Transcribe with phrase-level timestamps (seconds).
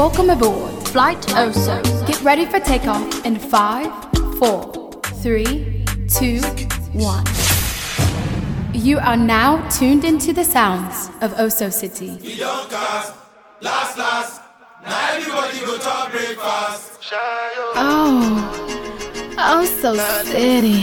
[0.00, 1.76] Welcome aboard Flight Oso.
[2.06, 3.92] Get ready for takeoff in five,
[4.38, 6.40] four, three, two,
[6.94, 7.22] one.
[8.72, 12.16] You are now tuned into the sounds of Oso City.
[13.60, 14.40] last, last.
[14.86, 17.12] Now everybody go to breakfast.
[17.76, 18.48] Oh,
[19.36, 20.80] Oso City.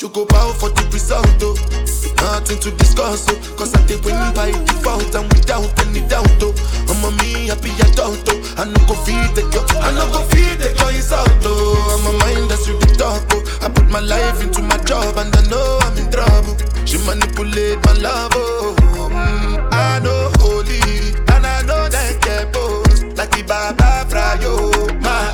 [0.00, 1.83] You go bow for the result, oh.
[2.24, 3.36] Nothing to discuss, oh.
[3.56, 6.54] Cause I did win by default and without any doubt, oh.
[6.88, 8.54] I'm a me happy adult, oh.
[8.56, 11.76] I no go feed the girl, I no go feed the girl insult, oh.
[11.92, 13.44] I'm a mind that's you the talk, oh.
[13.60, 16.56] I put my life into my job and I know I'm in trouble.
[16.86, 18.74] She manipulate my love, oh.
[19.12, 20.80] Mm, I know holy
[21.28, 23.04] and I know that get both.
[23.18, 25.28] Like the Baba Frayo, my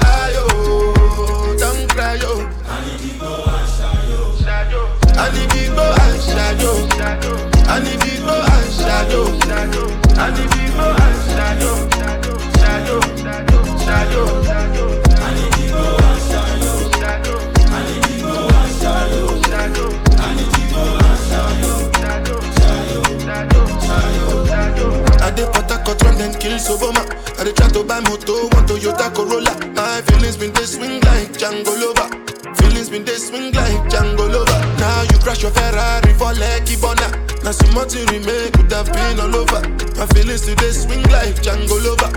[34.01, 34.61] Django Lover.
[34.81, 37.05] Now you crash your Ferrari for Lucky Bona.
[37.45, 39.61] Now some more to remake could have been all over.
[40.01, 42.09] My feelings today swing like Django Lover.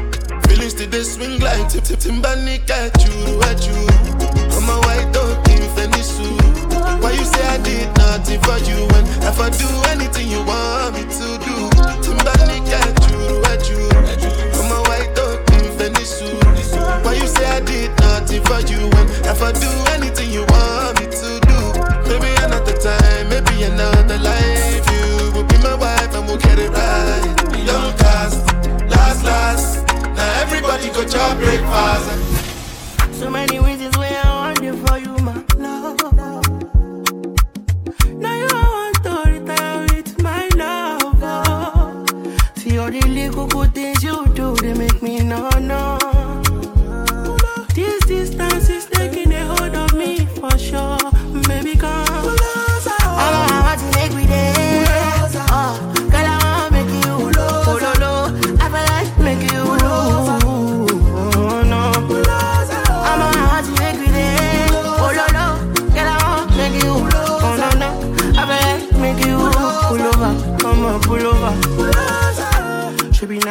[0.47, 3.75] Feelings today swing like Tip Tip Timbani at you, at you.
[4.55, 6.31] I'm a white dog in Fenisu.
[7.03, 10.95] Why you say I did nothing for you when if I do anything you want
[10.95, 11.55] me to do?
[11.99, 13.83] Timbani at you, at you.
[14.55, 16.31] I'm a white dog in Fenisu.
[17.03, 20.72] Why you say I did nothing for you when if I do anything you want
[23.73, 24.85] another life.
[24.93, 27.35] You will be my wife and we'll get it right.
[27.69, 28.45] Young cast,
[28.93, 29.87] last, last.
[30.17, 33.19] Now everybody go to breakfast.
[33.19, 33.92] So many reasons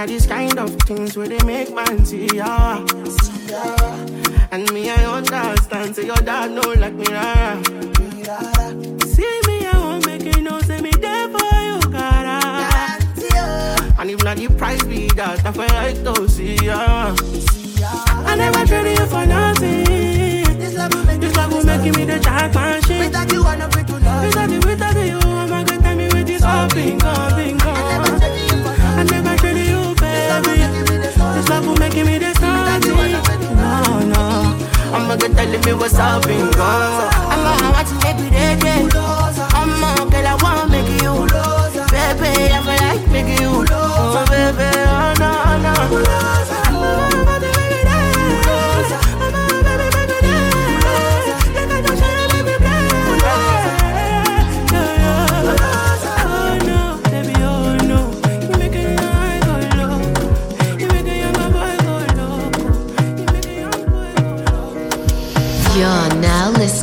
[0.03, 2.85] Not this kind of things where they make man see ya.
[4.51, 5.95] And me, I understand.
[5.95, 7.63] Say your dad know like me, rara.
[9.07, 10.61] See me, I won't make you know.
[10.63, 12.43] Say me there for you, cara.
[13.97, 17.15] And if not the price be that, I feel like to see ya.
[18.27, 20.59] I never traded you for nothing.
[20.59, 23.07] This love will make, this love will make me the jackpot shit.
[23.07, 24.25] Without you, I'm not free to love.
[24.27, 27.72] Without you, without you, I'm not gonna tell me with this all bingo, bingo.
[35.35, 37.11] telling me what's up in Gaza.
[37.33, 38.89] I'm a hot baby, day day.
[39.59, 41.13] I'm a girl, I wanna make you.
[41.93, 43.65] Baby, I'm like make you.
[43.71, 45.31] Oh, baby, oh, no,
[45.63, 47.42] no.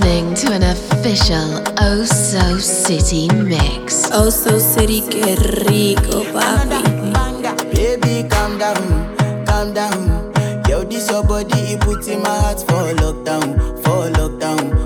[0.09, 4.09] Listening to an official Oso City mix.
[4.09, 6.81] Oso City, qué rico, papi.
[7.73, 10.31] Baby, calm down, calm down.
[10.67, 14.78] Yo, this your body, it puts in my heart for lockdown, for oh lockdown.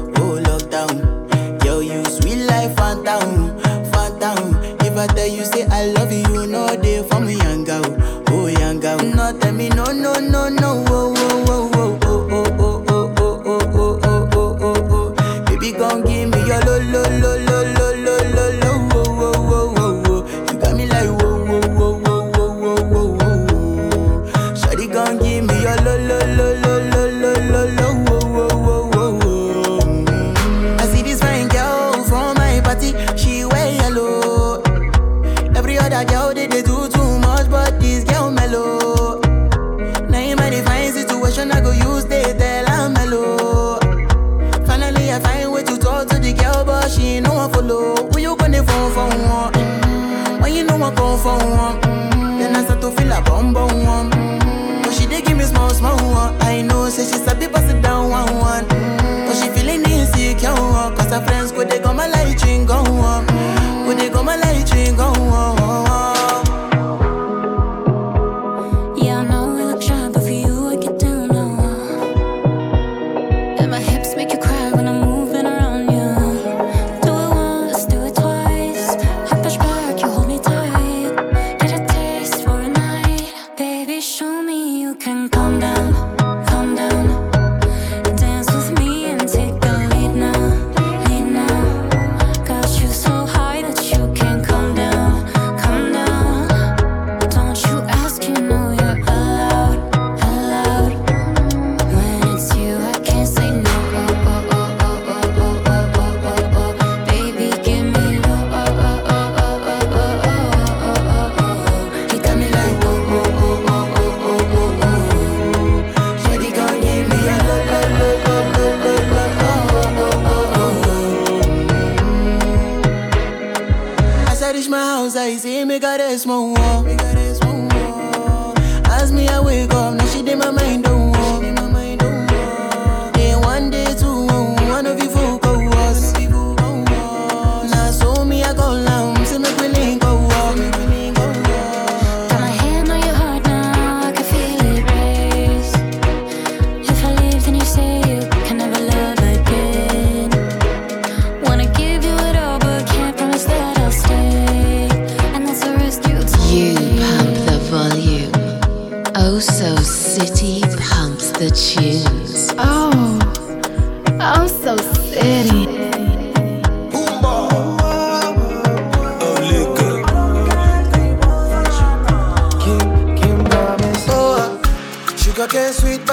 [50.83, 51.79] I go for one.
[52.39, 54.09] Then I start to feel a bum bum one.
[54.81, 56.35] But she dey give me small small one.
[56.41, 57.17] I know, say she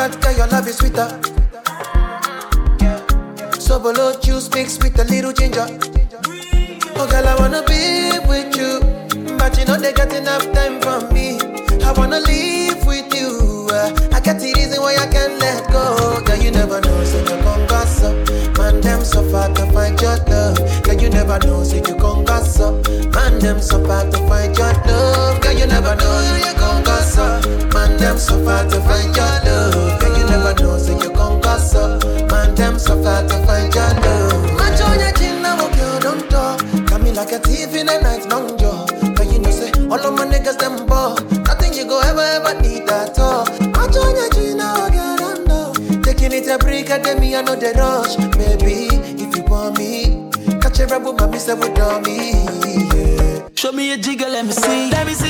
[0.09, 1.09] girl, your love is sweeter.
[3.61, 5.67] Sobolo juice mixed with a little ginger.
[6.97, 8.81] Oh, girl, I wanna be with you,
[9.37, 11.39] but you know they got enough time for me.
[11.85, 13.69] I wanna live with you.
[13.71, 16.21] uh, I got the reason why I can't let go.
[16.25, 18.17] Girl, you never know, say you gon' gossip.
[18.57, 20.83] Man, them so far to find your love.
[20.83, 22.89] Girl, you never know, say you gon' gossip.
[23.13, 25.40] Man, them so far to find your love.
[25.61, 27.45] You never know, you gon' gossip.
[27.75, 30.01] Man, them so far to find your love.
[30.01, 32.03] Girl, you never know, say you gon' gossip.
[32.31, 34.57] Man, them so far to find your love.
[34.57, 36.61] Match on your chin, now girl, don't talk.
[36.87, 38.87] Got me like a thief in the night, long jaw.
[39.15, 41.17] But you know, say all of my niggas them ball.
[41.45, 43.45] Nothing you go ever ever need at all.
[43.61, 45.75] Match on your chin, now girl, don't know.
[46.01, 48.89] Taking it a break, and me I know the rush, baby.
[49.23, 50.31] If you want me,
[50.63, 51.61] catch a rebel, my miss with
[52.07, 52.33] me.
[52.95, 53.49] Yeah.
[53.55, 54.91] Show me a jigger, let me see.
[54.91, 55.30] Let me see.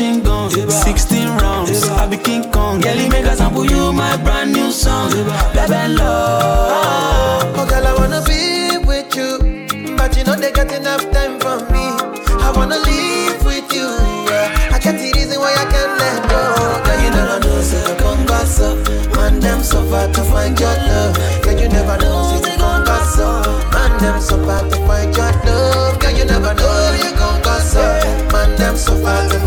[0.00, 0.50] Machine gun.
[0.50, 1.88] 16 rounds.
[1.88, 2.80] I be King Kong.
[2.80, 5.10] Girl, make a sample you my brand new song.
[5.54, 7.54] Baby, love.
[7.56, 11.58] Oh, girl, I wanna be with you, but you know they got enough time for
[11.72, 11.84] me.
[12.40, 13.88] I wanna live with you,
[14.30, 14.72] yeah.
[14.72, 16.42] I got the reason why I can't let go.
[16.84, 18.76] Girl, you never know, say you gon' gossip.
[19.16, 21.16] Man, them so far to find your love.
[21.42, 23.72] Girl, you never know, say you gon' gossip.
[23.72, 25.98] Man, them so far to find your love.
[26.00, 28.32] Girl, you never know you gon' gossip.
[28.32, 29.39] Man, them so far to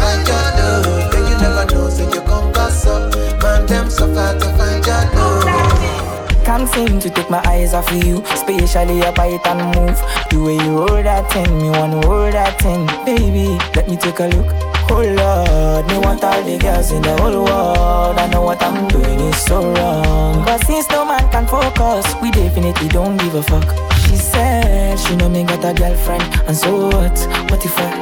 [6.74, 10.02] To take my eyes off of you, especially your bite and move.
[10.32, 13.60] The way you hold that thing, me wanna hold that thing, baby.
[13.76, 14.50] Let me take a look.
[14.90, 18.18] Oh Lord, me want all the girls in the whole world.
[18.18, 22.32] I know what I'm doing is so wrong, but since no man can focus, we
[22.32, 23.70] definitely don't give a fuck.
[24.08, 27.18] She said she know me got a girlfriend, and so what?
[27.52, 27.94] What if I?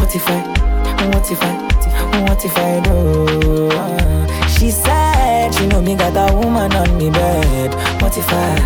[0.00, 0.40] What if I?
[1.12, 1.52] What if I?
[2.24, 3.68] What if I do?
[4.48, 5.07] She said
[5.54, 7.74] she know me got a woman on me bed.
[8.00, 8.58] What if I?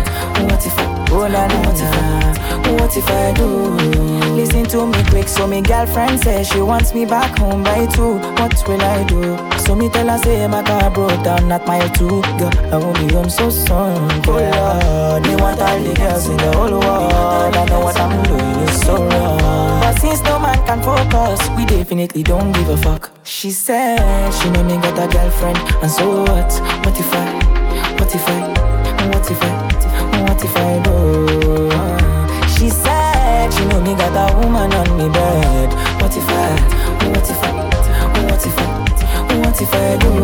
[0.43, 0.85] What if I?
[1.11, 2.33] Oh la, what if I?
[2.79, 3.47] What if I do?
[4.35, 8.17] Listen to me quick, so me girlfriend says she wants me back home by two.
[8.39, 9.37] What will I do?
[9.59, 12.21] So me tell her say my car broke down at mile two.
[12.39, 14.09] Girl, I won't be home so soon.
[14.27, 17.55] Oh Lord, me want all the girls in the whole world.
[17.55, 19.81] I know what I'm doing is so wrong.
[19.81, 20.21] But since
[20.73, 21.39] and focus.
[21.55, 23.11] We definitely don't give a fuck.
[23.23, 26.51] She said she know me got a girlfriend, and so what?
[26.83, 27.25] What if I?
[27.99, 28.39] What if I?
[29.11, 29.53] What if I?
[30.23, 30.97] What if I go?
[32.55, 35.69] She said she know me got a woman on me bed.
[36.01, 36.51] What if I?
[37.11, 37.51] What if I?
[38.25, 38.73] What if I?
[39.43, 40.22] What if I, what if I do?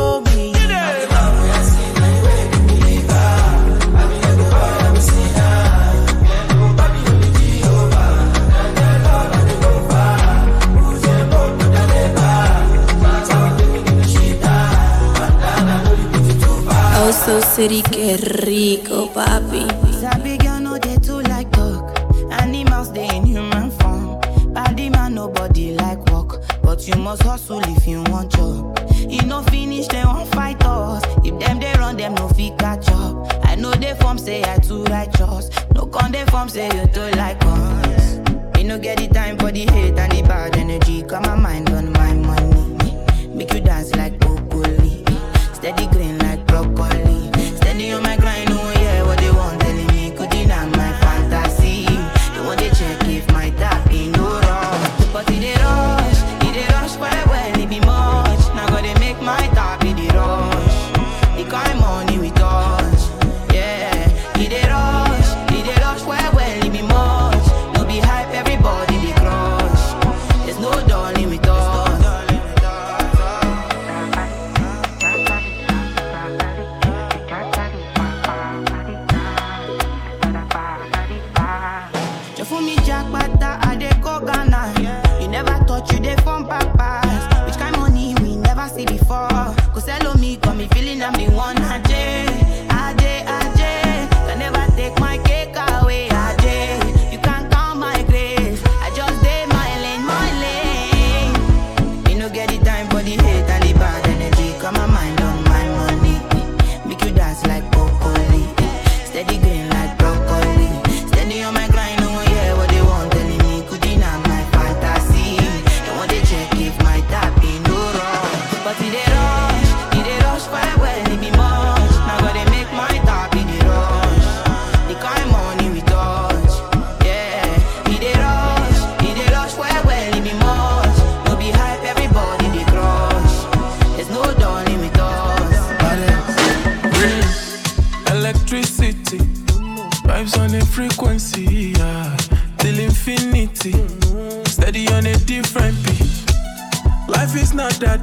[0.00, 0.22] Oh,
[17.58, 19.77] city, qué rico, papi.
[29.78, 31.02] finish, they won't fight us.
[31.24, 33.44] If them they run, them no fit catch up.
[33.44, 35.50] I know they form say I too righteous.
[35.74, 38.18] No con they form say you too like us.
[38.54, 41.02] Me no get the time for the hate and the bad energy.
[41.02, 41.37] Come on.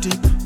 [0.09, 0.44] deep.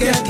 [0.00, 0.29] First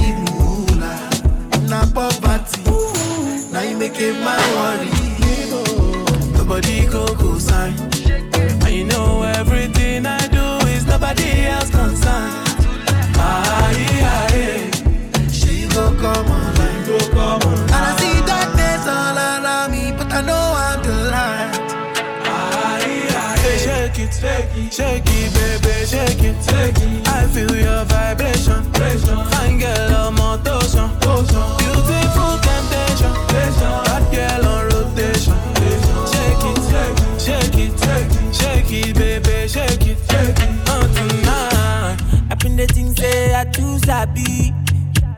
[44.15, 44.55] sabi.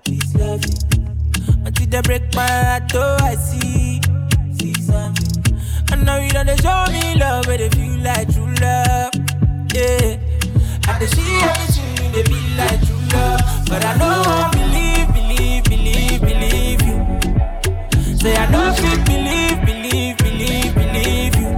[0.05, 0.65] This love
[1.65, 4.01] until they break my heart, oh I see.
[4.59, 5.57] see something.
[5.91, 9.13] I know you don't show me love, but they feel like true love.
[9.73, 10.17] Yeah,
[10.89, 15.65] I can see everything they be like true love, but I know I believe, believe,
[15.65, 18.17] believe, believe you.
[18.19, 21.51] Say I don't believe, believe, believe, believe you.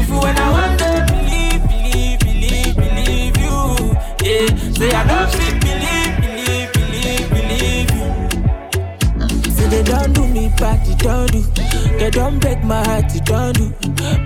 [0.00, 3.96] If you when I want to believe, believe, believe, believe you.
[4.24, 5.39] Yeah, say I don't
[10.60, 11.42] me, they don't do.
[11.98, 13.72] They don't break my heart, they don't do.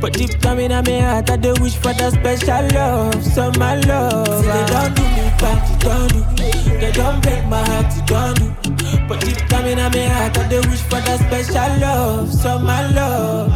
[0.00, 3.76] But deep down in my heart, I do wish for that special love, so my
[3.80, 4.44] love.
[4.44, 6.78] They don't do me bad, they don't do.
[6.78, 9.06] They don't break my heart, they don't do.
[9.08, 12.90] But deep down in my heart, I do wish for that special love, so my
[12.92, 13.50] love.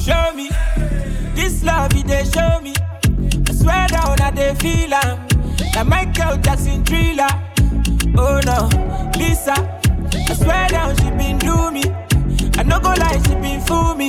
[0.00, 0.50] Show me
[1.34, 2.74] this love, it they show me.
[3.48, 5.26] I swear down, I they feel am.
[5.74, 7.28] Like Michael Jackson thriller.
[8.16, 8.68] Oh no,
[9.18, 9.83] Lisa.
[10.34, 11.84] I swear down, she been do me.
[12.58, 14.08] I no go lie, she been fool me.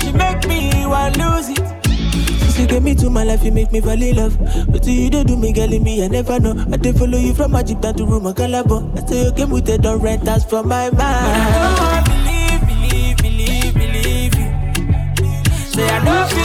[0.00, 1.62] She make me want lose it.
[1.86, 4.36] Since you get me to my life, you make me fall in love.
[4.68, 6.56] But you don't do me, girl, in me, I never know.
[6.72, 8.98] I did follow you from Egypt down to Roma, Calabo.
[9.00, 11.00] I say you came with the don't rent us from my mind.
[11.00, 15.70] I believe, believe, believe, believe you.
[15.70, 16.43] Say I don't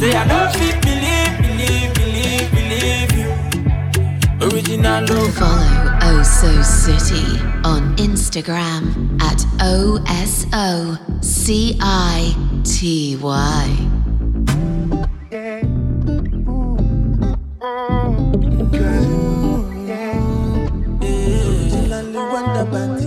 [0.00, 3.30] say I don't feel believe, believe, believe, believe you.
[4.46, 5.34] Original love.
[5.34, 5.74] Follow
[6.10, 7.26] Oso City
[7.64, 8.82] on Instagram
[9.20, 12.34] at O S O C I
[12.64, 13.90] T Y.
[22.62, 22.99] Oh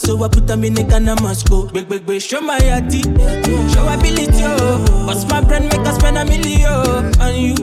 [0.00, 1.66] so I put them in the Ghana Moscow.
[1.68, 3.68] Big big big, show my yati, eh.
[3.72, 5.04] show ability oh.
[5.06, 7.12] What's my brand make us spend a million oh.
[7.20, 7.54] on you?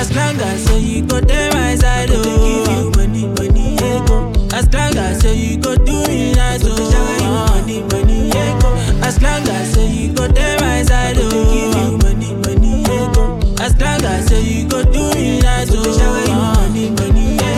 [0.00, 2.22] As long as say you go there my side, oh.
[2.24, 4.32] give you money, money, yeah, go.
[4.52, 7.54] As long as say you go do me nice, oh.
[7.54, 8.74] money, money, yeah, go.
[9.06, 11.30] As long as say you go there my side, oh.
[11.30, 13.38] give you money, money, yeah, go.
[13.60, 16.54] As long as say you go do me nice, oh.
[16.56, 17.49] money, money, yeah,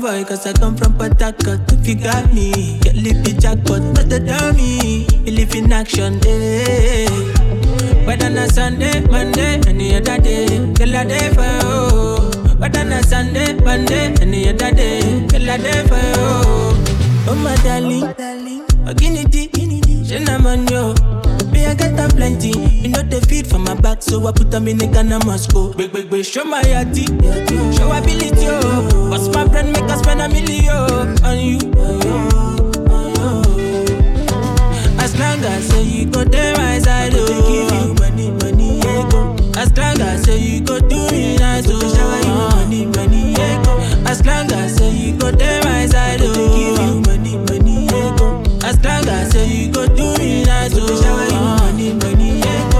[0.00, 5.06] Boy, cause I come from Port If you got me, get lippy jackpot, the dummy.
[5.24, 7.06] You live in action, day.
[8.04, 12.58] Whether na Sunday, Monday, any other day, girl a day for you.
[12.58, 16.74] Whether na Sunday, Monday, any other day, girl a day for you.
[17.30, 19.53] Oh my darling, darling, Oginity, she
[20.20, 20.94] na man yo.
[21.52, 22.50] Me I get them plenty,
[22.82, 25.72] you know they feed for my back, so I put them in the Ghana Moscow.
[25.74, 27.06] Big big big, show my yati,
[27.76, 29.08] show ability oh.
[29.10, 31.58] What's my brand make us spend a million on you?
[34.98, 37.26] As long as say you go there my side, oh.
[37.26, 39.36] give you money, money, yeah, go.
[39.56, 41.78] As long as say you go do me nice, oh.
[41.94, 43.78] shower you money, money, yeah, go.
[44.10, 46.34] As long as say you go there my side, oh.
[46.34, 46.83] give you
[49.86, 51.02] go do me nice, oh.
[51.02, 52.70] shower you money, money, yeah.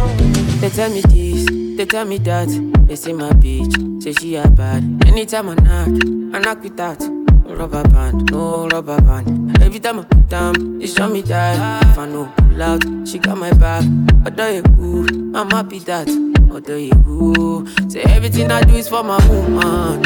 [0.60, 2.48] They tell me this, they tell me that.
[2.86, 4.82] They say my bitch, say she a bad.
[5.06, 5.88] Anytime I knock,
[6.34, 7.00] I knock with that.
[7.00, 9.60] No rubber band, no rubber band.
[9.62, 11.84] Every time I put down, they show me that.
[11.90, 13.84] If I know pull out, she got my back.
[14.22, 15.36] But do you cool?
[15.36, 16.08] I'm happy that.
[16.50, 20.04] Although you say everything I do is for my woman.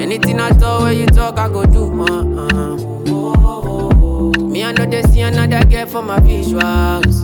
[0.00, 1.86] Anything I talk, when you talk, I go do.
[2.02, 2.75] Uh, Me,
[4.66, 7.22] I know they see another girl for my visuals.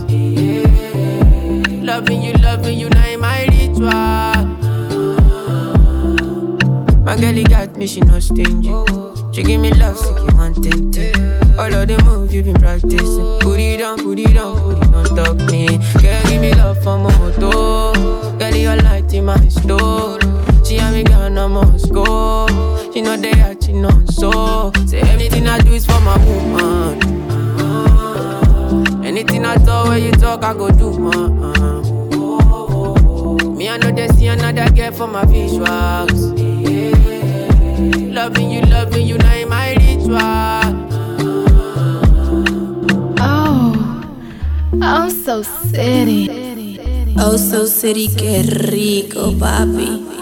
[1.83, 3.89] Loving you, loving you, now my ritual.
[7.03, 8.71] My girl, got me, she not stingy.
[9.33, 11.11] She give me love, she keep wanting to.
[11.59, 13.39] All of the moves you been practicing.
[13.41, 15.67] Put it down, put it down, put it on top me.
[16.01, 17.91] Girl, give me love for my moto.
[18.37, 20.17] Girl, you light in my store.
[20.63, 22.47] She and me gone, I must go.
[22.93, 24.71] She know they are, she know so.
[24.87, 27.22] Say everything I do is for my woman.
[29.13, 30.89] Anything I talk, when you talk, I go do.
[30.89, 31.83] Uh,
[33.53, 36.33] Me, I know they see another girl for my visuals.
[38.11, 40.17] Loving you, loving you, now in my ritual.
[43.19, 43.75] Oh,
[44.81, 47.15] I'm so city.
[47.19, 50.12] Oh, so city, qué rico, papi.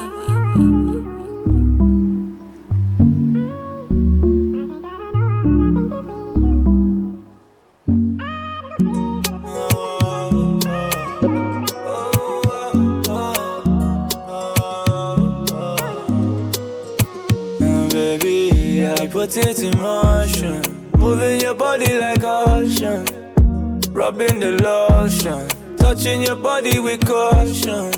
[26.61, 27.91] Body with caution.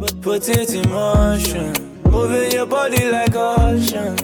[0.00, 1.72] But put it in motion.
[2.04, 4.16] Moving your body like ocean.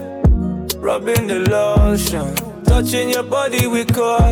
[0.81, 2.35] Rubbing the lotion.
[2.65, 4.26] Touching your body with caution.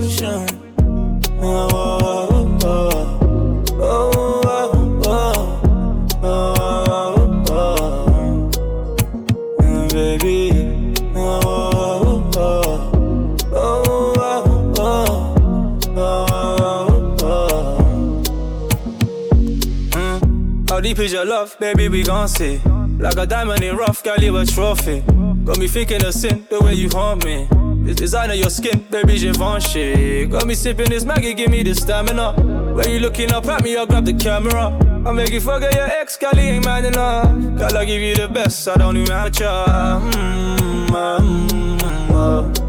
[20.84, 21.88] Deep is your love, baby?
[21.88, 22.60] We gon' see.
[22.98, 25.00] Like a diamond in rough, girl, you a trophy.
[25.42, 27.48] Got me thinking of sin, the way you haunt me.
[27.86, 30.26] This design of your skin, baby, Givenchy.
[30.26, 32.34] Got me sipping this Maggie, give me the stamina.
[32.74, 34.78] When you looking up at me, I'll grab the camera.
[35.06, 37.32] I'll make you forget your ex, girl, he ain't mad enough.
[37.56, 40.00] Girl, I give you the best, I don't even match ya.
[40.12, 42.60] Mm, uh, mm,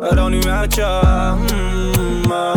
[0.00, 0.08] uh.
[0.08, 1.36] I don't even match ya.
[1.48, 2.56] Mm, uh,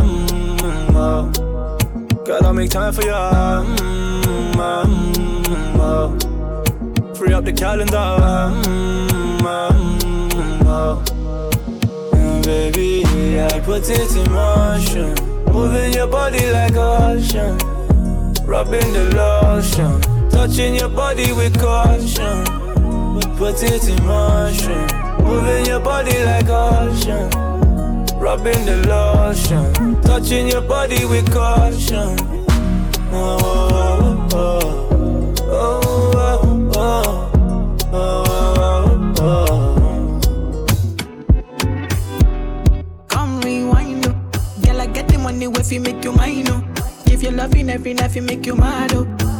[0.93, 2.25] mm.
[2.25, 3.63] Girl, I'll make time for ya.
[3.63, 4.16] Mm, uh,
[4.57, 7.13] mm, uh.
[7.15, 7.95] Free up the calendar.
[7.95, 9.17] Mm.
[10.69, 13.03] Uh, baby,
[13.39, 15.15] I put it in motion.
[15.53, 17.57] Moving your body like ocean.
[18.45, 20.01] Rubbing the lotion.
[20.29, 22.43] Touching your body with caution.
[23.37, 24.85] Put it in motion.
[25.23, 27.29] Moving your body like ocean.
[28.19, 30.01] Rubbing the lotion.
[30.01, 32.46] Touching your body with caution.
[45.87, 46.63] Make you mine, oh.
[47.05, 48.91] If you loving every night, you make you mad.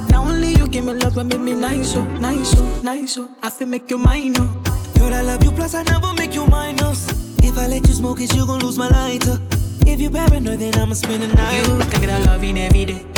[0.09, 3.19] Now only you give me love, but make me nice, nice, nice.
[3.43, 4.63] I feel make you mine, oh.
[4.97, 7.09] Girl, I love you, plus I never make you minus.
[7.43, 9.39] If I let you smoke it, you gon' lose my lighter.
[9.85, 11.67] If you paranoid, then I'ma spend the night.
[11.67, 13.16] You can get a loving every day.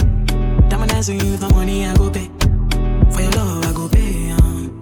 [1.00, 2.30] Dancing you the money I go pay.
[3.14, 4.32] For your love I go pay.
[4.32, 4.82] Um.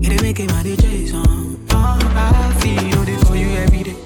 [0.00, 1.58] It ain't making my DJs um.
[1.70, 3.96] Oh, I feel they for you every day.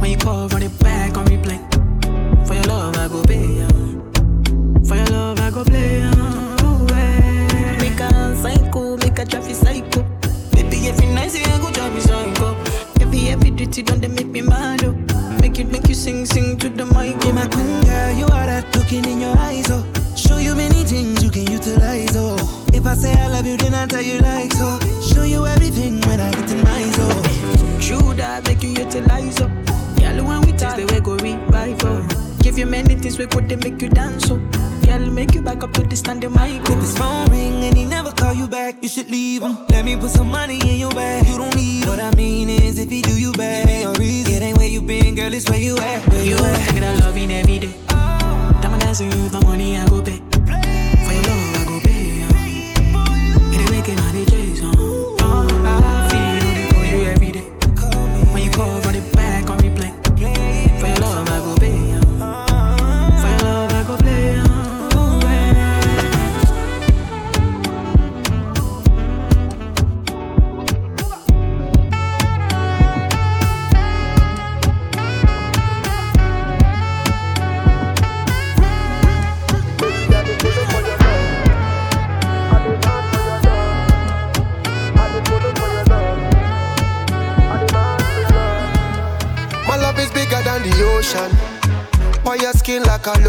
[0.00, 1.60] When you call, run it back on replay.
[2.44, 3.62] For your love I go pay.
[3.62, 4.82] Um.
[4.84, 6.02] For your love I go play.
[6.02, 6.56] Um.
[6.64, 7.78] Ooh, eh.
[7.78, 10.02] Make a psycho, make a traffic psycho.
[10.54, 12.56] Baby, every night say I go drive me psycho.
[13.00, 14.92] Every every duty don't they make me mad oh.
[15.40, 17.20] Make it make you sing sing to the mic.
[17.20, 19.47] Be my queen, girl, you are that looking in your eyes,
[23.98, 24.78] tell you like so.
[25.00, 27.80] Show you everything when I get in my zone.
[27.80, 29.50] True that make you utilize up.
[29.98, 32.04] Girl, when we taste the way go revive up.
[32.42, 34.38] Give you many things we could they make you dance up.
[34.86, 36.62] Girl, make you back up to the standing mic.
[36.62, 39.56] If his phone ring and he never call you back, you should leave him.
[39.70, 41.26] Let me put some money in your bag.
[41.26, 44.34] You don't need What I mean is, if he do you bad, ain't no reason.
[44.34, 46.08] It ain't where you been, girl, it's where you at.
[46.08, 46.68] Where You you at?
[46.68, 47.74] take that loving every day.
[47.90, 48.58] Oh.
[48.62, 50.27] Diamond dancing you the money I go pay.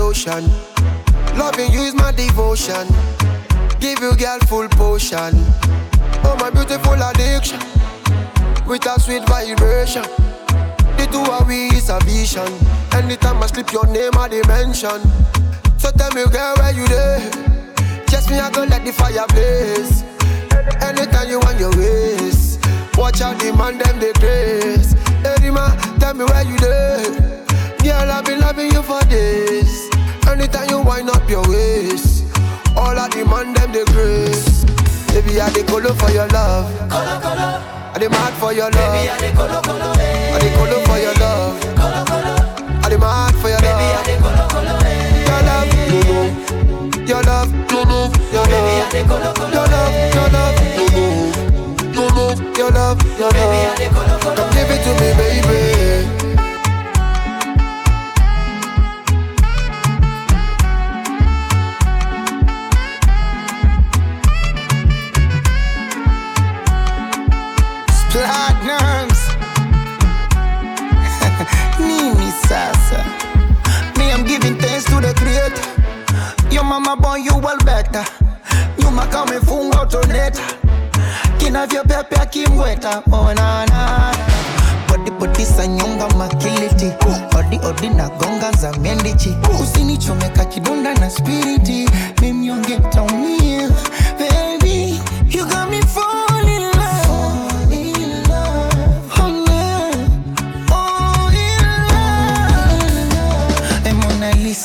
[0.09, 0.43] Like.
[1.37, 2.87] Loving you is my devotion.
[3.79, 5.33] Give you girl full potion.
[6.25, 7.59] Oh my beautiful addiction.
[8.65, 10.03] With a sweet vibration.
[10.97, 12.51] The two of we is a vision.
[12.91, 14.99] Anytime I slip your name I dimension.
[15.77, 17.19] So tell me girl where you there?
[18.07, 20.03] Just me I go let the fire blaze.
[20.81, 22.57] Anytime you want your ways.
[22.97, 24.93] Watch out the man them the grace.
[25.21, 27.29] Hey tell me where you there?
[27.83, 29.88] Girl I've been loving you for days.
[30.29, 32.23] Anytime you wind up your waist.
[32.77, 34.63] All I demand them the grace.
[35.13, 36.69] Baby, I the color for your love.
[36.89, 37.63] Color, color.
[37.93, 38.93] I the mad for your love.
[38.93, 39.93] Baby, I the color, color.
[39.99, 40.35] Eh.
[40.35, 41.59] I the color for your love.
[41.75, 42.37] Color, color.
[42.85, 43.79] I the mad for your love.
[43.79, 43.87] Baby.
[43.89, 44.38] I the color,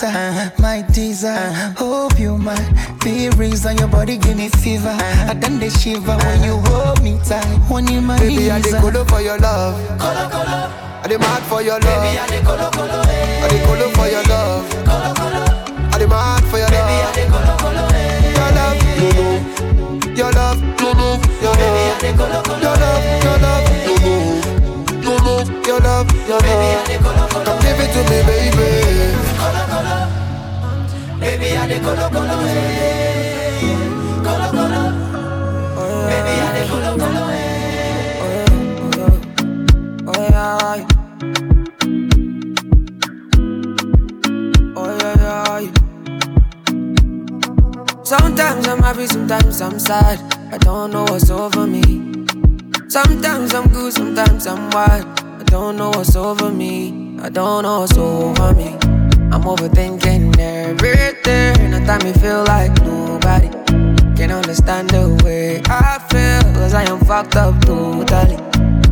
[0.04, 1.52] Mona Lisa, my teaser.
[1.76, 4.88] Hope you might be reason your body give me fever.
[4.98, 7.44] I done the shiver when you hold me tight.
[7.70, 8.72] One in my Baby, I knees.
[8.72, 9.74] the color for your love.
[9.98, 10.70] Color, color.
[11.02, 12.02] I the mad for your love.
[12.02, 13.04] Baby, I the color, color.
[13.08, 13.44] Eh.
[13.44, 14.84] I the color for your love.
[14.84, 15.46] Color, color.
[15.92, 16.88] I the mad for your love.
[16.88, 17.88] Baby, I the color, color.
[17.94, 18.32] Eh.
[18.34, 19.26] Your love, no, no.
[20.14, 21.08] Your love, no, no.
[21.40, 22.60] Your love, I the color, color.
[22.60, 23.24] Your love, eh.
[23.24, 24.14] your love, no, no.
[25.04, 25.34] No, no.
[25.64, 26.84] Your love, your Baby, love.
[26.84, 27.44] I the color, color.
[27.44, 28.83] Come give it to me, baby.
[31.24, 32.44] Baby, I the color, color.
[32.46, 33.64] Eh.
[34.22, 34.86] Color, color.
[36.10, 37.24] Baby, I the color, color.
[40.06, 40.84] Oh yeah.
[44.76, 45.72] Oh yeah.
[48.04, 50.18] Sometimes I'm happy, sometimes I'm sad.
[50.52, 51.82] I don't know what's over me.
[52.88, 55.06] Sometimes I'm good, sometimes I'm wild.
[55.40, 57.18] I don't know what's over me.
[57.22, 58.76] I don't know what's over me.
[59.32, 60.53] I'm overthinking everything.
[67.14, 68.36] Fucked up totally.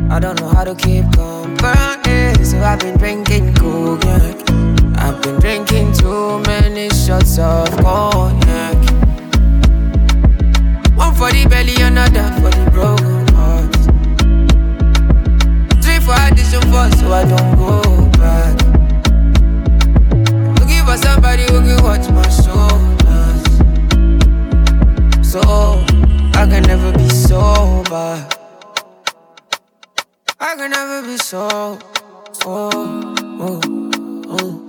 [0.09, 2.45] I don't know how to keep company.
[2.45, 4.37] So I've been drinking cognac.
[4.97, 8.77] I've been drinking too many shots of cognac.
[10.95, 13.75] One for the belly, another for the broken heart.
[15.83, 17.73] Three for addition four, so I don't go
[18.23, 18.55] back.
[20.61, 23.43] Looking for somebody who can watch my shoulders.
[25.29, 25.41] So
[27.93, 28.27] sober.
[28.35, 29.69] Oh, oh.
[30.41, 31.79] I can never be so.
[32.45, 32.71] Oh,
[33.41, 33.61] oh,
[34.29, 34.69] oh.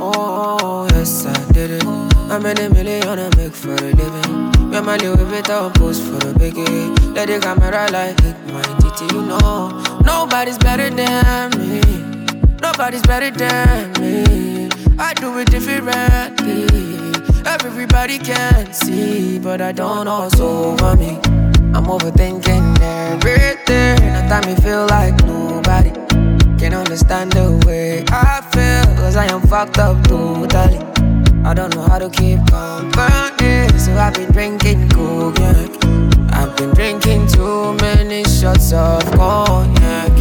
[0.00, 1.84] Oh, yes, I did it.
[1.84, 4.74] I How many million I make for a living?
[4.74, 7.14] And my little bit on post for the biggie.
[7.14, 9.82] Let the camera like hit my titty, you know.
[10.04, 11.80] Nobody's better than me.
[12.60, 14.68] Nobody's better than me.
[14.98, 16.13] I do it differently.
[17.84, 21.18] Everybody can see, but I don't know what's over me.
[21.76, 24.00] I'm overthinking everything.
[24.08, 25.90] At time me feel like nobody
[26.58, 28.96] can understand the way I feel.
[28.96, 30.78] Cause I am fucked up totally.
[31.44, 33.68] I don't know how to keep company.
[33.78, 35.68] So I've been drinking cognac.
[36.32, 40.13] I've been drinking too many shots of cognac.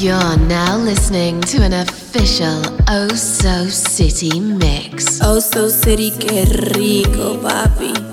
[0.00, 5.20] You're now listening to an official Oh So City mix.
[5.22, 8.09] Oh, so city, qué rico, papi.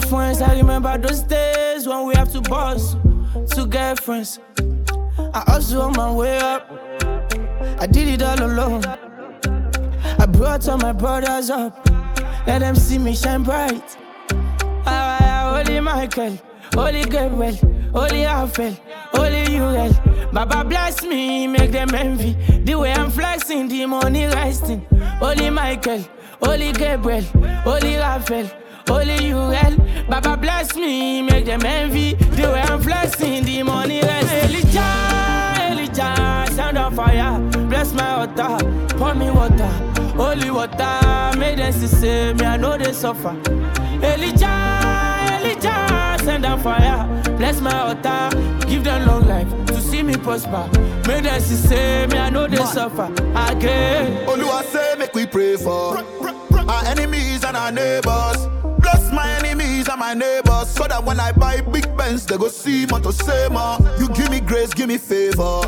[0.00, 0.40] Friends.
[0.40, 2.96] I remember those days when we have to boss
[3.54, 4.38] to get friends.
[5.32, 6.70] I also on my way up.
[7.78, 8.84] I did it all alone.
[8.84, 11.88] I brought all my brothers up.
[12.46, 13.96] Let them see me shine bright.
[14.84, 16.38] Holy Michael,
[16.74, 17.54] Holy Gabriel,
[17.92, 18.76] Holy Raphael,
[19.12, 19.92] Holy Uriel.
[20.32, 22.32] Baba bless me, make them envy.
[22.64, 24.80] The way I'm flexing, the money resting.
[25.18, 26.04] Holy Michael,
[26.42, 27.22] Holy Gabriel,
[27.62, 28.50] Holy Raphael,
[28.90, 29.76] Holy Uriel.
[30.08, 32.14] Baba bless me, make them envy.
[32.14, 34.50] The way I'm flexing, the money resting.
[34.50, 37.38] Elijah, Elijah, sound of fire.
[37.68, 38.58] Bless my altar,
[38.96, 39.70] pour me water.
[40.16, 43.34] Holy water, make them see say me, I know they suffer.
[44.02, 47.06] Elijah, Elijah, send down fire.
[47.38, 50.68] Bless my altar, give them long life to see me prosper.
[51.06, 53.06] Make them see say me, I know they suffer.
[53.36, 54.26] Again.
[54.26, 55.96] Oluwa say make we pray for
[56.68, 58.49] our enemies and our neighbors.
[59.10, 62.48] Bless my enemies and my neighbors so that when I buy big Benz, they go
[62.48, 63.78] see more to say more.
[63.98, 65.62] You give me grace, give me favor.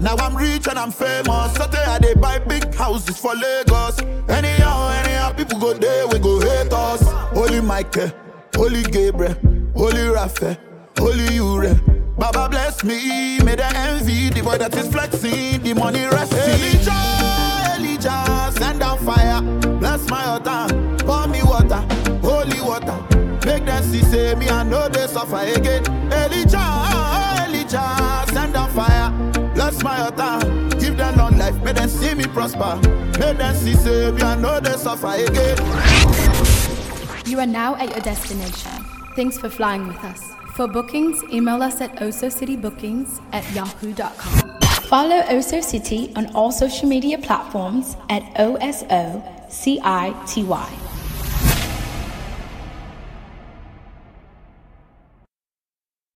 [0.00, 1.54] Now I'm rich and I'm famous.
[1.54, 4.00] So I they buy big houses for Lagos.
[4.28, 7.02] Anyhow, anyhow, people go there, we go hate us.
[7.32, 8.12] Holy Michael,
[8.54, 9.34] Holy Gabriel,
[9.74, 10.56] Holy Raphael,
[10.98, 11.80] Holy Uriel.
[12.18, 16.38] Baba bless me, may the envy, the boy that is flexing, the money resting.
[16.38, 19.40] Elijah, Elijah, send down fire,
[19.78, 20.74] bless my altar,
[23.98, 25.84] say me, I know they suffer again.
[26.12, 29.10] Elijah, Elijah, send fire,
[29.54, 30.38] bless my altar,
[30.78, 32.76] give them long life, make them see me prosper.
[33.18, 35.58] Make them see, say me, I know they suffer again.
[37.26, 38.84] You are now at your destination.
[39.16, 40.22] Thanks for flying with us.
[40.54, 44.60] For bookings, email us at osocitybookings at yahoo.com.
[44.90, 49.00] Follow Oso City on all social media platforms at OSOCITY.